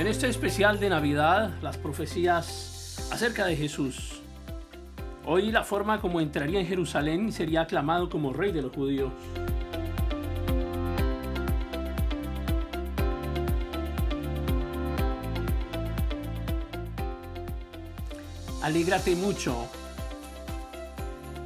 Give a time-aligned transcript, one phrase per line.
[0.00, 4.22] En este especial de Navidad, las profecías acerca de Jesús.
[5.26, 9.12] Hoy la forma como entraría en Jerusalén y sería aclamado como rey de los judíos.
[18.62, 19.68] Alégrate mucho,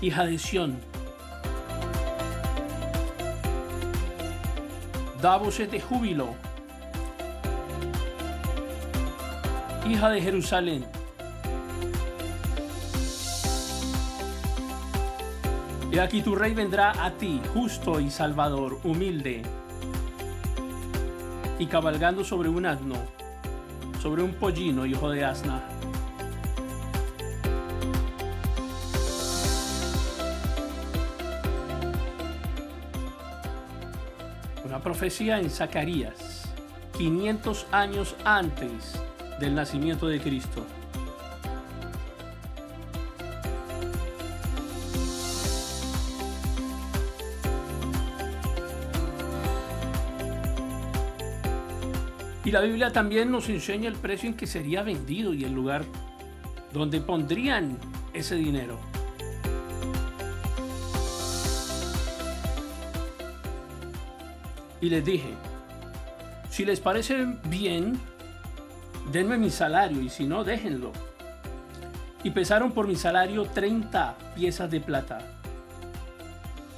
[0.00, 0.78] hija de Sión.
[5.20, 6.45] Da voces de júbilo,
[9.92, 10.84] hija de Jerusalén.
[15.92, 19.42] Y aquí tu rey vendrá a ti, justo y salvador, humilde,
[21.58, 22.96] y cabalgando sobre un asno,
[24.02, 25.62] sobre un pollino, hijo de asna.
[34.64, 36.48] Una profecía en Zacarías,
[36.98, 39.00] 500 años antes
[39.40, 40.64] del nacimiento de Cristo.
[52.44, 55.84] Y la Biblia también nos enseña el precio en que sería vendido y el lugar
[56.72, 57.76] donde pondrían
[58.12, 58.78] ese dinero.
[64.80, 65.30] Y les dije,
[66.48, 67.98] si les parece bien,
[69.12, 70.92] denme mi salario y si no, déjenlo.
[72.22, 75.18] Y pesaron por mi salario 30 piezas de plata.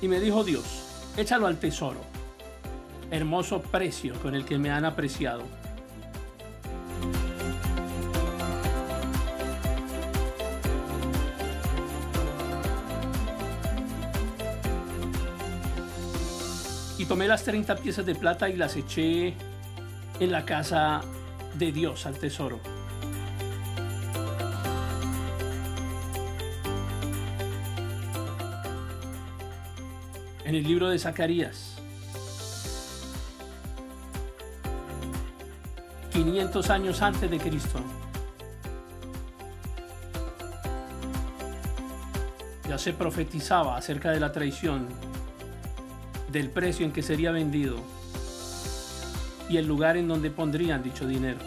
[0.00, 0.64] Y me dijo Dios,
[1.16, 2.00] échalo al tesoro.
[3.10, 5.42] Hermoso precio con el que me han apreciado.
[16.98, 19.34] Y tomé las 30 piezas de plata y las eché
[20.18, 21.02] en la casa
[21.58, 22.60] de Dios al tesoro.
[30.44, 31.76] En el libro de Zacarías,
[36.12, 37.80] 500 años antes de Cristo,
[42.68, 44.88] ya se profetizaba acerca de la traición,
[46.30, 47.76] del precio en que sería vendido
[49.48, 51.38] y el lugar en donde pondrían dicho dinero.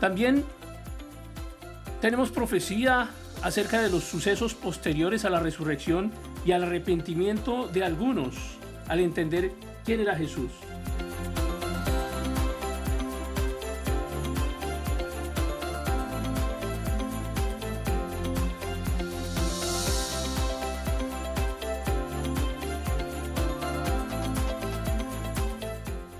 [0.00, 0.44] También
[2.00, 3.10] tenemos profecía
[3.42, 6.12] acerca de los sucesos posteriores a la resurrección
[6.44, 8.34] y al arrepentimiento de algunos
[8.88, 9.52] al entender
[9.84, 10.50] quién era Jesús.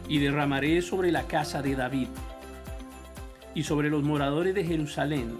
[0.09, 2.09] Y derramaré sobre la casa de David
[3.55, 5.39] y sobre los moradores de Jerusalén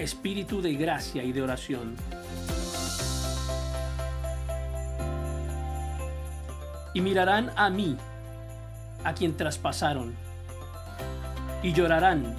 [0.00, 1.94] espíritu de gracia y de oración.
[6.94, 7.96] Y mirarán a mí,
[9.04, 10.14] a quien traspasaron,
[11.62, 12.34] y llorarán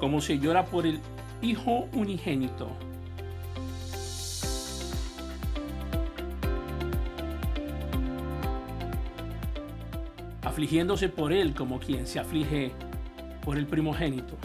[0.00, 1.00] como se llora por el
[1.42, 2.70] Hijo unigénito
[10.44, 12.72] afligiéndose por él como quien se aflige
[13.44, 14.36] por el primogénito.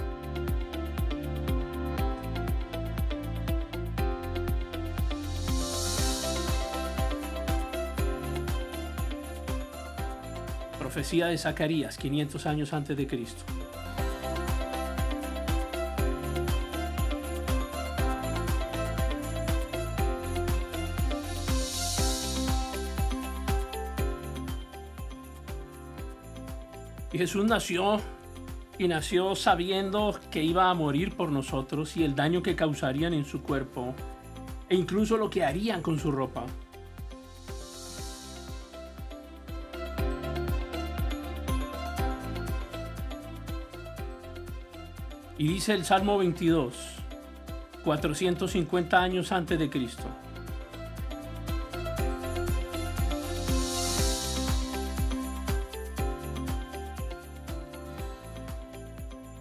[10.80, 13.59] Profecía de Zacarías, 500 años antes de Cristo.
[27.12, 28.00] Y Jesús nació
[28.78, 33.26] y nació sabiendo que iba a morir por nosotros y el daño que causarían en
[33.26, 33.94] su cuerpo
[34.70, 36.46] e incluso lo que harían con su ropa.
[45.38, 46.76] Y dice el Salmo 22,
[47.86, 50.04] 450 años antes de Cristo.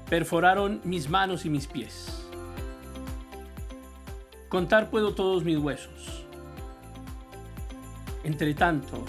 [0.08, 2.24] Perforaron mis manos y mis pies.
[4.48, 6.24] Contar puedo todos mis huesos.
[8.24, 9.04] Entre tanto,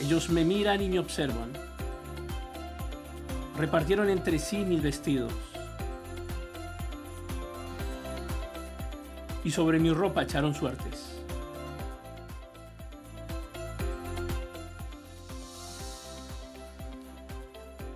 [0.00, 1.52] ellos me miran y me observan.
[3.56, 5.32] Repartieron entre sí mis vestidos.
[9.44, 11.19] y sobre mi ropa echaron suertes.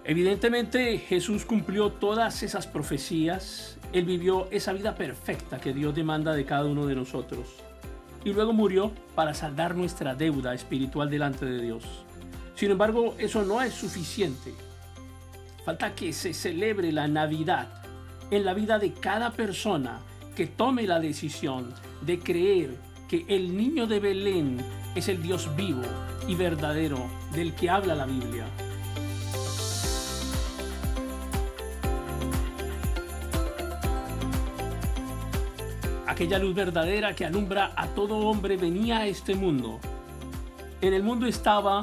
[0.05, 6.45] Evidentemente Jesús cumplió todas esas profecías, Él vivió esa vida perfecta que Dios demanda de
[6.45, 7.65] cada uno de nosotros
[8.25, 11.85] y luego murió para saldar nuestra deuda espiritual delante de Dios.
[12.55, 14.55] Sin embargo, eso no es suficiente.
[15.65, 17.69] Falta que se celebre la Navidad
[18.31, 20.01] en la vida de cada persona
[20.35, 22.77] que tome la decisión de creer
[23.09, 24.59] que el niño de Belén
[24.95, 25.83] es el Dios vivo
[26.27, 28.47] y verdadero del que habla la Biblia.
[36.07, 39.81] Aquella luz verdadera que alumbra a todo hombre venía a este mundo.
[40.83, 41.83] En el mundo estaba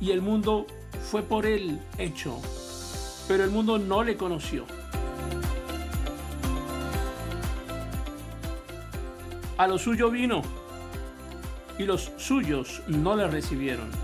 [0.00, 0.66] y el mundo
[1.10, 2.40] fue por él hecho,
[3.28, 4.64] pero el mundo no le conoció.
[9.56, 10.42] A lo suyo vino
[11.78, 14.03] y los suyos no le recibieron.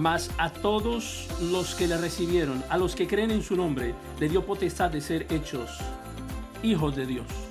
[0.00, 4.30] Mas a todos los que le recibieron, a los que creen en su nombre, le
[4.30, 5.76] dio potestad de ser hechos
[6.62, 7.49] hijos de Dios.